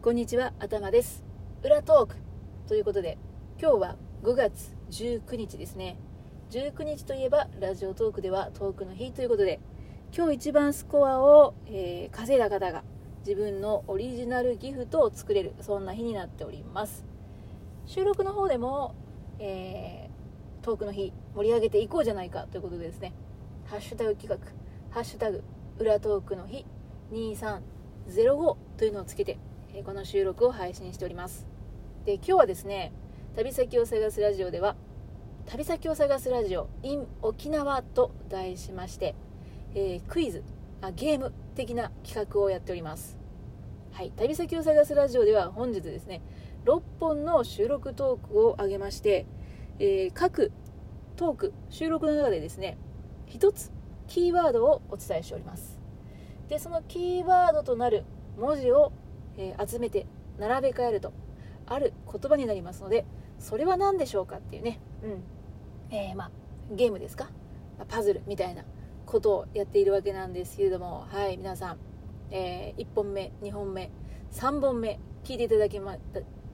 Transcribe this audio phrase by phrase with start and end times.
[0.00, 1.24] こんにちは、頭です。
[1.64, 2.14] 裏トーク
[2.68, 3.18] ということで、
[3.60, 5.98] 今日は5月19日ですね。
[6.50, 9.58] 19日といえば、ラジオトークではトークの日ということで、
[10.16, 12.84] 今日一番スコアを、えー稼いだ方が
[13.26, 17.04] 自分のオリジナルギフトを作れる、そんな日になっております。
[17.84, 18.94] 収録の方でも、
[19.40, 23.14] えートークの日盛り上げていこうじゃないかということでですね、
[23.64, 24.38] ハッシュタグ企画、
[24.94, 25.42] ハッシュタグ
[25.80, 26.64] 裏トークの日
[27.10, 29.40] 2305というのをつけて、
[29.74, 31.46] えこの収録を配信しております。
[32.04, 32.92] で、今日はですね、
[33.36, 34.76] 旅先を探すラジオでは、
[35.46, 39.14] 旅先を探すラジオ in 沖縄と題しまして、
[39.74, 40.42] えークイズ
[40.80, 43.18] あ、ゲーム的な企画をやっております。
[43.92, 46.22] はい、旅先を探すラジオでは本日ですね、
[46.64, 49.26] 6本の収録トークを上げまして、
[49.78, 50.50] えー各
[51.16, 52.78] トーク、収録の中でですね、
[53.26, 53.72] 一つ
[54.06, 55.78] キーワードをお伝えしております。
[56.48, 58.04] で、そのキーワードとなる
[58.38, 58.92] 文字を、
[59.38, 60.06] えー集めて
[60.38, 61.12] 並べ替えると、
[61.66, 63.06] ある言葉になりますので、
[63.38, 65.22] それは何でしょうかっていうね、うん。
[65.90, 66.30] えーまあ、
[66.70, 67.30] ゲームですか？
[67.78, 68.64] まあパズルみたいな
[69.06, 71.78] ことをやっているわけなんですけれども、はい、皆さん、
[72.30, 73.90] え1本目、2本目、
[74.32, 75.96] 3本目、聞いていただけま、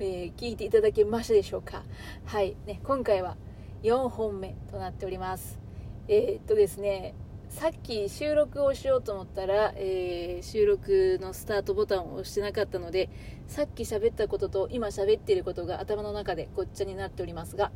[0.00, 1.84] えー聞いていただけましたでしょうか？
[2.24, 3.36] はい、ね、今回は
[3.82, 5.60] 4本目となっております。
[6.08, 7.14] えーっとですね、
[7.50, 13.10] さっき収録をしようと思ったら、えー収録のスタートボタンを押してなかったので、
[13.48, 17.72] さっき喋ったことと今喋っていることが頭の中でごっちゃになっておりますが、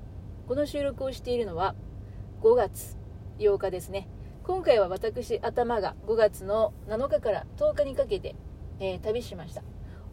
[0.47, 1.75] この収録をしているのは
[2.41, 2.97] 5月
[3.39, 4.09] 8日ですね。
[4.45, 8.37] 今回は私、頭が5月の7日から10日にかけて、
[8.79, 9.63] えー旅しました。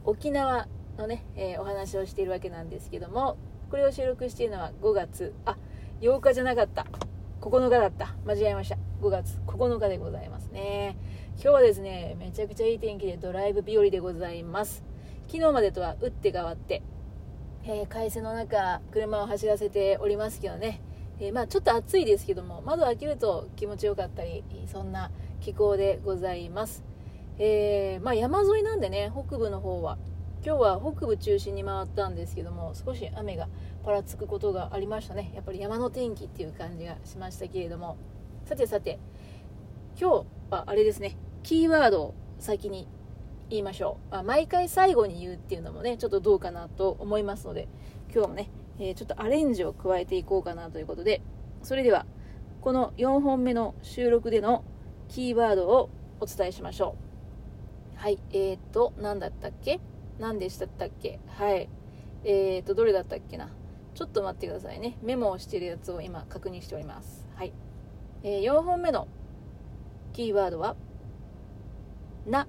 [0.04, 3.38] 沖縄のね、えーお話をしているわけなんですけども、
[3.70, 5.56] これを収録しているのは5月、あ、
[6.02, 6.88] 8日じゃなかった。
[7.42, 8.16] 9日だった。
[8.26, 8.91] 間違えました。
[9.02, 10.96] 5月9日でございますね。
[11.34, 14.84] 今日はですね、めちゃくちゃいい天気でドライブ日和でございます。
[15.26, 16.84] 昨日までとは打って変わって、
[17.64, 20.82] えー快晴の中、車を走らせておりますけどね、
[21.20, 25.10] えーまあちょっと暑いですけども、窓開けると気持ちよかったり、そんな
[25.40, 26.84] 気候でございます。
[27.40, 29.98] えーまあ山沿いなんでね、北部の方は、
[30.46, 33.48] 今日は北部中心に回ったんですけども、少し雨が
[33.84, 35.32] ぱらつくことがありましたね。
[35.34, 37.98] やっぱり山の天気っていう感じがしましたけれども、
[38.46, 39.00] さてさて、
[40.00, 42.88] 今日はあれですね、キーワードを先に
[43.50, 44.16] 言いましょう。
[44.16, 47.70] あ毎回最後に言うっていうのもね、ちょっとどうかなと思いますので、
[48.14, 51.22] 今日もね、えーちょっとアレンジを加えていこうかなということで、
[51.64, 52.06] それでは、
[52.62, 54.64] この4本目の収録での
[55.08, 56.96] キーワードをお伝えしましょ
[57.96, 57.98] う。
[57.98, 59.80] はい、えーと、何だったっけ？
[60.20, 61.20] 何でしたったっけ？
[61.28, 61.70] はい。
[62.24, 63.50] えーと、どれだったっけな？
[63.94, 64.98] ちょっと待ってくださいね。
[65.02, 67.26] メモをしてるやつを今確認しております。
[67.36, 67.54] はい。
[68.24, 69.08] えー4本目の
[70.14, 70.76] キーワードは、
[72.28, 72.48] な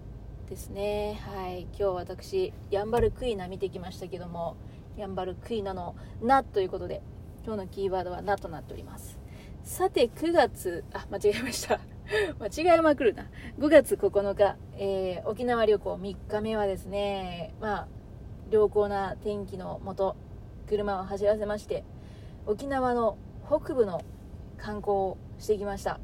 [0.50, 1.19] ですね。
[1.25, 1.62] はい。
[1.62, 4.56] 今日私、ヤンバルクイナ見てきましたけども、
[4.99, 7.00] ヤンバルクイナのなということで、
[7.47, 9.19] 今日のキーワードはなとなっております。
[9.62, 11.81] さて、9月、あ、間違えました。
[12.39, 13.31] 間違えまくるな。
[13.59, 17.89] 5月9日、えー沖縄旅行3日目はですね、まあ、
[18.50, 20.16] 良好な天気のもと、
[20.69, 21.83] 車を走らせまして、
[22.44, 23.16] 沖縄の
[23.47, 24.03] 北部の
[24.59, 25.98] 観光してきました。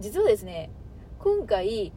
[0.00, 0.68] 実はですね、
[1.20, 1.92] 今回、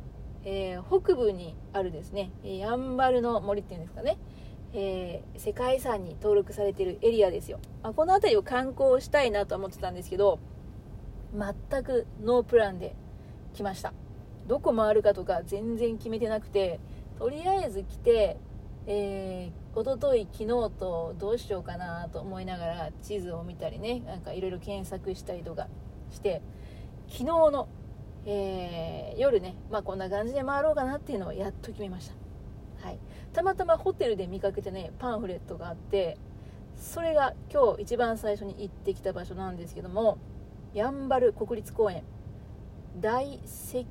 [0.46, 4.18] えー北部にあるですね、やんばるの森っていうんですかね、
[4.74, 7.58] えー世界遺産に登録されてるエリアですよ。
[7.81, 10.38] まあこの辺りを観光したいなと思ってたんですけど、
[11.34, 12.96] 全くノープランで
[13.56, 13.92] 来ました。
[14.46, 16.80] どこ回るかとか全然決めてなくて、
[17.18, 18.38] とりあえず来て、
[18.86, 25.68] えー、一昨日昨日とどうしようかなと思いながら地図を見たりね、なんかいろいろ検索したりとか
[26.12, 26.44] して、
[27.08, 27.68] 昨日の、
[28.25, 32.88] えー夜ね、まあこんな感じで回ろうかなっていうのをやっと決めました。
[32.88, 33.00] はい。
[33.31, 36.18] たまたまホテルで見かけてね、パンフレットがあって、
[36.75, 40.18] それが今日一番最初に行ってきた場所なんですけども、
[40.74, 42.03] やんばる国立公園
[43.00, 43.86] 大石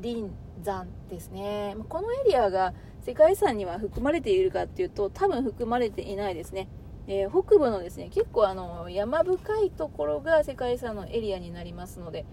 [0.00, 0.30] 林
[0.62, 6.68] 山ですねこのエリアが世界遺産には含まれているかっていうと多分含まれていないですね、
[7.06, 12.24] えー北部のですね結構あの山深いところが世界遺産のエリアになりますので、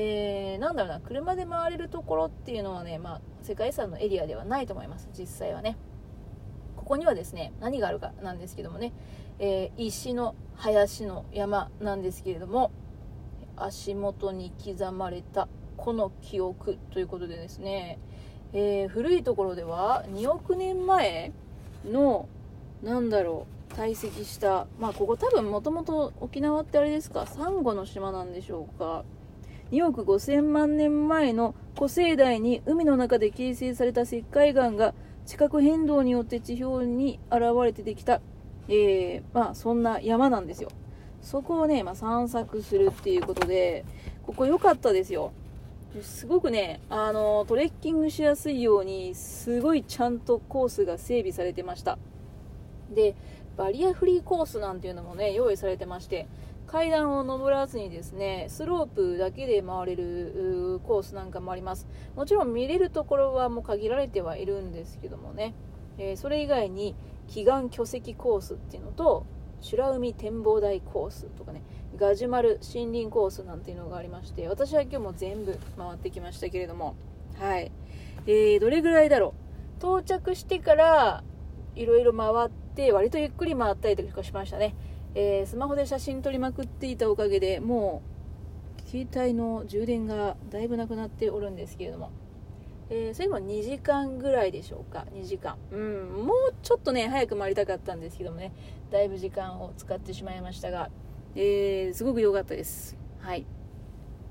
[0.00, 5.76] えーなんだろうな車で回れるところっていうのはね、まあ、世界遺産のエリアではないと思います実際はね。
[6.76, 8.92] ここにはですね何があるかなんですけどもね、
[9.40, 12.70] えー石の林の山なんですけれども
[13.56, 17.98] 足元に刻まれたこの記憶ということでですね、
[18.52, 21.32] えー古いところでは2億年前
[21.84, 22.28] の
[22.84, 29.04] なんだろう堆積したまあここ多分もともと沖縄ってあれですかサンゴの島なんでしょうか。
[29.70, 34.94] 2億5000万年前の古生代に海の中で形成された石灰岩が
[35.26, 38.20] 地殻変動によって地表に現れてできた、
[38.68, 40.70] えー、まあ、そんな山なんですよ
[41.20, 43.84] そこをね、まあ、散策するっていうことで
[44.22, 45.32] ここ良かったですよ
[46.02, 51.98] すごくね、あの、トレッキングしやすいように、すごいちゃんとコースが整備されてました。
[52.94, 53.14] で、
[53.56, 56.28] バリアフリーコースなんていうのもね、用意されてまして、
[56.70, 61.88] 階段を登らずにですね、スロープだけで回れるコースなんかもあります。
[62.14, 65.54] もちろん見れるところはもう限られてはいるんですけどもね、
[65.96, 66.94] えー、それ以外に、
[67.26, 69.26] 祈願巨石コースっていうのと、
[69.60, 71.62] 美ら海展望台コースとかね、
[71.96, 76.94] ガジュマル森林コースなんていうのがありまして私は今日も全部回ってきましたけれども。
[77.38, 77.72] はい。
[78.26, 79.34] えー、どれぐらいだろ
[79.78, 79.78] う。
[79.78, 81.24] 到着してから
[81.74, 84.74] いろいろ回って割とゆっくり回ったりとかしましたね、
[85.14, 88.02] えー、スマホで写真撮りまくっていたおかげでも
[88.86, 92.10] う携帯の充電がだいぶなくなっておるんですけれども。
[92.90, 95.58] えー、それも2時間ぐらいでしょうか？2時間。
[95.70, 98.52] うんもうちょっとね早く回りたかったんですけどもね。
[98.90, 100.90] だいぶ時間を使ってしまいましたが。
[101.34, 102.96] えー、すごく良かったです。
[103.20, 103.44] はい。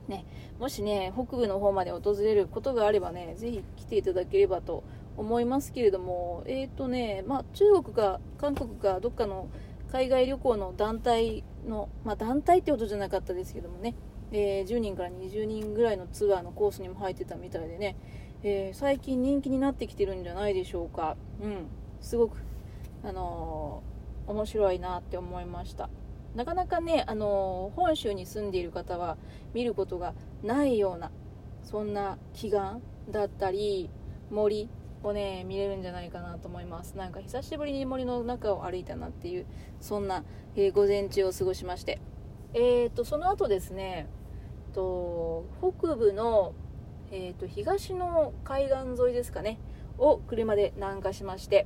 [0.08, 0.26] ね、
[0.60, 4.84] もしね、北部の方まで訪れることがあればね、ぜひ来ていただければと
[5.18, 9.50] 思いますけれども、えっ、ー、とね、まあ、中国か韓国かどっかの
[9.92, 13.96] 海外旅行の団体の、まあ、団体ってことじゃなかったですけどもね、
[14.32, 17.96] えー、10人から20人ぐらいのツアーのコースにも入ってたみたいでね、
[18.44, 21.16] えー、最近人気になってきてるんじゃないでしょうか。
[21.42, 21.68] うん、
[22.02, 22.38] すごく、
[23.04, 25.90] あのー、面白いなって思いました。
[26.36, 29.18] なかなかね、あの本州に住んでいる方は
[29.54, 30.14] 見ることが
[30.44, 31.12] ないような
[31.64, 32.80] そんな奇岩
[33.10, 33.90] だったり
[34.30, 34.70] 森
[35.08, 36.96] をね見れるんじゃないかなと思います。
[36.98, 39.46] なんか久しぶりに森の中を歩いたなっていう
[39.80, 40.24] そんな、
[40.56, 42.00] えー、午前中を過ごしまして。
[42.54, 44.08] えーとその後ですね
[44.78, 46.54] と北部の、
[47.12, 49.60] えーと、東の海岸沿いですかね
[49.98, 51.66] を車で南下しまして、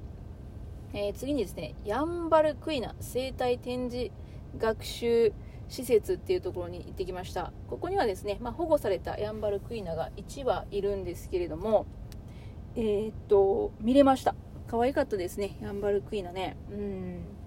[0.93, 4.11] えー、次にですねヤンバルクイナ生態展示
[4.57, 5.33] 学習
[5.67, 7.53] 施設っていうところに行ってきました。
[7.69, 11.85] ここにはですね、まあ、保護されたヤンバルクイナが1羽いるんですけれども
[12.75, 14.35] えー、っと見れました。
[14.67, 15.57] 可愛かったですね。
[15.61, 16.55] ヤンバルクイナね。
[16.71, 17.41] うん。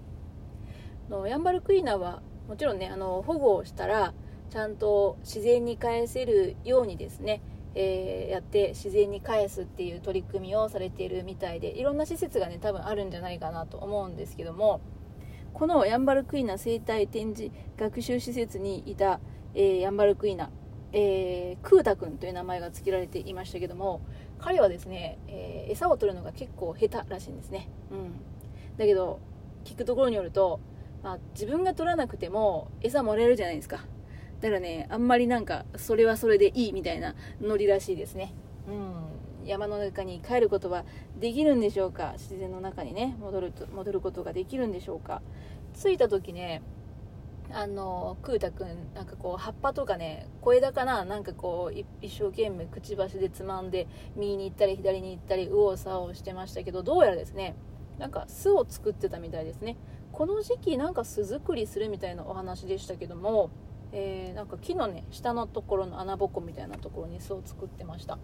[1.09, 4.13] のヤンバルクイナはもちろんねあの保護をしたら
[4.49, 7.41] ちゃんと自然に返せるようにですね、
[7.73, 14.81] えー、やって自然に返すっていう取り組みをされているみたいでいろんな施設がね多分あるんじゃないかなと思うんですけども
[15.53, 19.19] このヤンバルクイナ生態展示学習施設にいた、
[19.53, 20.51] えー、ヤンバルクイナ、
[20.91, 24.01] えー、クータ君という名前が付けられていましたけども
[24.45, 28.11] 彼はですね、えー、餌を取るのが結構下手らしいんですね、うん、
[28.77, 29.19] だけど
[29.63, 30.59] 聞くところによると、
[31.01, 33.83] まあ、自分が取らなくても餌もらえるじゃないですか。
[34.41, 38.35] だからねあんまりなんかそれはそれでいいみたいなノリらしいですね。
[38.67, 39.47] うん。
[39.47, 40.85] 山の中に帰ることは
[41.19, 42.13] できるんでしょうか？
[42.17, 45.21] 自然の中にね戻ると戻ることができるんでしょうか？
[45.73, 46.61] 着いた時ね
[47.55, 53.87] あのクータくんなんかこう葉っぱとかね小枝かななんかこう一生懸命くちばしでつまんで
[54.17, 57.55] 右に行ったり左に行ったり右往左往してましたけどどうやらですね
[57.97, 59.77] なんか巣を作ってたみたいですね。
[60.11, 63.51] この時期なんか巣作りするみたいなお話でしたけども、
[63.93, 68.19] えー、なんか木のね下のところの穴ぼこみたいなところに巣を作ってました。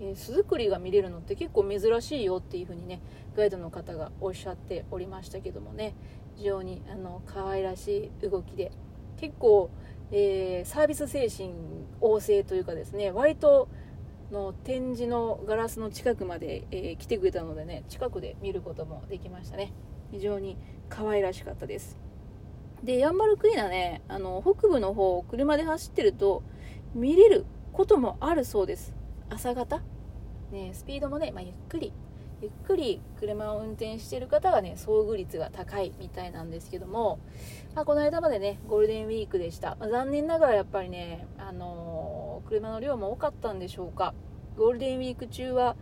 [0.00, 3.00] えー、巣作りが見れるのって結構珍しいよっていう風にね
[3.36, 5.94] ガイドの方がおっしゃっておりましたけどもね。
[6.36, 8.72] 非常にあの可愛らしい動きで
[9.16, 9.70] 結構、
[10.10, 11.50] えー、サービス精神
[12.00, 13.68] 旺盛というかですね割と
[14.30, 19.72] の展示のガラスの近くまで、えー、来てくれたのでね近くで見ることもできましたね。
[20.12, 20.56] 非常に
[20.88, 21.96] 可愛らしかったです。
[22.82, 26.42] でヤンバルクイナねあの北部の方を車で走ってると
[26.94, 28.94] 見れることもあるそうです。
[29.30, 29.80] 朝方、
[30.52, 31.92] ね、スピードもね、まあ、ゆっくり
[32.42, 37.18] ゆっくり車を運転している方はね遭遇率が高いみたいなんですけども、
[37.74, 44.14] まあ、この間までねゴールデンウィークでした、まあ、残念ながらやっぱりね、あのー、車の量も多かったんでしょうか。
[44.56, 45.76] ゴールデンウィーク中は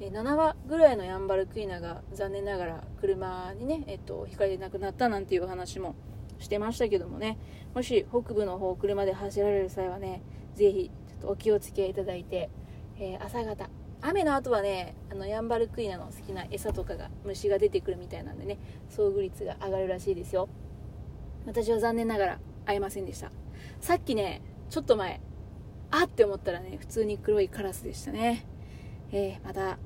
[0.00, 5.96] 7羽ぐらいのヤンバルクイナが残念ながら車にね、えっと、ひかれなくなったなんていう話も
[6.38, 7.38] してましたけどもね。
[7.74, 10.22] もし北部の方車で走られる際はね
[10.54, 12.50] ぜひちょっとお気をつけいただいて
[12.98, 13.68] えー、朝方
[14.02, 18.58] 雨の後はねあのヤンバルクイナの好きな餌とかが虫が出てくるみたいなんでね
[18.90, 20.48] 遭遇率が上がるらしいですよ。
[21.46, 23.30] 私は残念ながら会えませんでした。
[23.80, 25.20] さっきねちょっと前
[25.90, 28.44] あって思ったらね普通に黒いカラスでしたね。
[29.12, 29.78] えー、また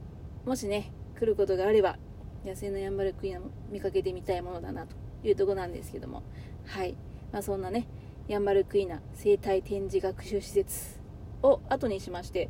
[0.44, 1.98] もしね来ることがあれば
[2.44, 6.22] 野生のヤンバルクイナも見かけてみたいものだなというとこなんですけども。
[6.64, 6.96] はい、
[7.32, 7.86] まあ、そんなね
[8.28, 10.98] ヤンバルクイナ生態展示学習施設
[11.42, 12.48] を後にしまして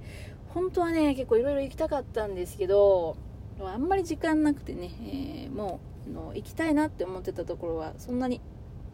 [0.56, 3.18] 本当はね結構いろいろ行きたかったんですけど
[3.62, 8.40] あんまり時間なくてね、えー、もうの行きたいなって思ってたところはそんなに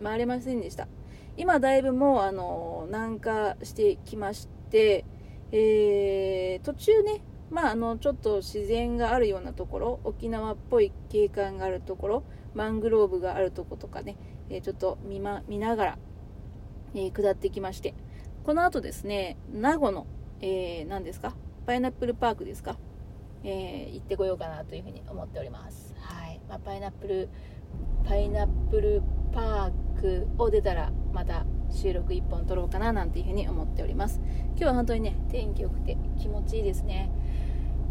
[0.03, 0.89] 回れませんでした。
[1.37, 5.05] 今だいぶもうあの南下してきまして、
[5.53, 12.23] えー、途中ねまあ、あのちょっと自然があるようなところ沖縄っぽい景観があるところ
[12.55, 14.17] マングローブがあるとことかね、
[14.51, 15.99] えー、ちょっと見,、ま、見ながら、
[16.95, 17.95] えー、下ってきまして
[18.43, 20.09] この後ですね名護の、
[20.41, 21.37] えー、何ですか？
[21.67, 22.77] パイナップルパークですか、
[23.45, 26.41] えー、行ってこようかなというふうに思っております、はい。
[26.49, 27.29] まあ、パイナップル
[28.05, 29.03] パイナップル
[29.33, 34.21] パークを出たらまた収録1本撮ろうかななんていうふうに思っております。
[34.49, 37.11] 今日は本当にね天気良くて気持ちいいですね。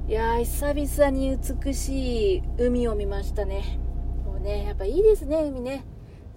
[0.08, 3.80] いやー久々に美しい海を見ましたね。
[4.25, 5.86] もうねやっぱいいですね海ね。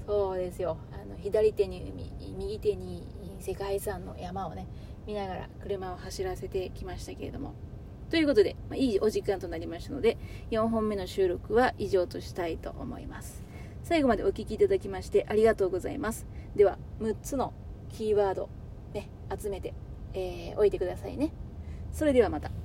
[0.06, 0.78] そうですよ。
[0.92, 3.06] あの左手に海右手に
[3.44, 4.66] 世界遺産の山をね
[5.06, 7.52] 見ながら車を走らせてきましたけれども。
[8.08, 10.16] ということで、まあ、いいお時間となりましたので
[10.50, 13.42] 4本目の収録は以上としたいと思います。
[13.82, 16.26] 最後までお聴きいただきましてありがとうございます。
[16.56, 17.52] では6つの
[17.90, 18.48] キーワード、
[18.94, 19.74] ね、集めて、
[20.14, 21.30] えー、おいてくださいね。
[21.92, 22.63] それではまた。